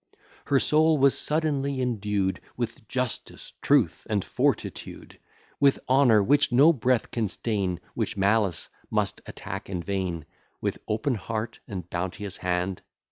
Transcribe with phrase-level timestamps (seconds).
[0.45, 5.19] Her soul was suddenly endued With justice, truth, and fortitude;
[5.59, 10.25] With honour, which no breath can stain, Which malice must attack in vain;
[10.59, 12.81] With open heart and bounteous hand.